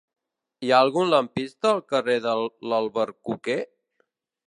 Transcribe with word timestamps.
Hi 0.67 0.71
ha 0.75 0.79
algun 0.85 1.11
lampista 1.11 1.71
al 1.73 1.83
carrer 1.93 2.17
de 2.25 2.35
l'Albercoquer? 2.73 3.63